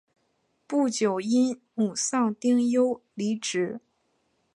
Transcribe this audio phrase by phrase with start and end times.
[0.65, 3.79] 不久因母丧丁忧离职。